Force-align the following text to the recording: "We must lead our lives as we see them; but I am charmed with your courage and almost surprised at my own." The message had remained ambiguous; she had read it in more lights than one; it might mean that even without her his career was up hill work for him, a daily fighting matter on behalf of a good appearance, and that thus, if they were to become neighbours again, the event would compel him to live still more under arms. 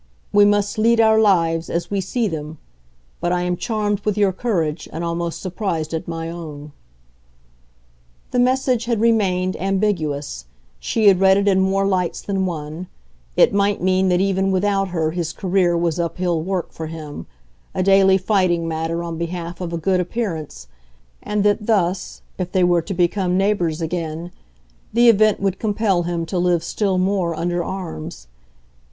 "We 0.33 0.45
must 0.45 0.79
lead 0.79 0.99
our 0.99 1.19
lives 1.19 1.69
as 1.69 1.91
we 1.91 2.01
see 2.01 2.27
them; 2.27 2.57
but 3.19 3.31
I 3.31 3.43
am 3.43 3.55
charmed 3.55 3.99
with 3.99 4.17
your 4.17 4.31
courage 4.33 4.89
and 4.91 5.03
almost 5.03 5.39
surprised 5.39 5.93
at 5.93 6.07
my 6.07 6.27
own." 6.27 6.71
The 8.31 8.39
message 8.39 8.85
had 8.85 8.99
remained 8.99 9.55
ambiguous; 9.61 10.45
she 10.79 11.07
had 11.07 11.19
read 11.19 11.37
it 11.37 11.47
in 11.47 11.59
more 11.59 11.85
lights 11.85 12.19
than 12.19 12.47
one; 12.47 12.87
it 13.37 13.53
might 13.53 13.79
mean 13.83 14.09
that 14.09 14.19
even 14.19 14.49
without 14.49 14.87
her 14.87 15.11
his 15.11 15.31
career 15.31 15.77
was 15.77 15.99
up 15.99 16.17
hill 16.17 16.41
work 16.41 16.71
for 16.71 16.87
him, 16.87 17.27
a 17.75 17.83
daily 17.83 18.17
fighting 18.17 18.67
matter 18.67 19.03
on 19.03 19.19
behalf 19.19 19.61
of 19.61 19.71
a 19.71 19.77
good 19.77 19.99
appearance, 19.99 20.67
and 21.21 21.43
that 21.43 21.67
thus, 21.67 22.23
if 22.39 22.51
they 22.51 22.63
were 22.63 22.81
to 22.81 22.95
become 22.95 23.37
neighbours 23.37 23.81
again, 23.83 24.31
the 24.93 25.09
event 25.09 25.39
would 25.39 25.59
compel 25.59 26.01
him 26.01 26.25
to 26.25 26.39
live 26.39 26.63
still 26.63 26.97
more 26.97 27.35
under 27.35 27.63
arms. 27.63 28.25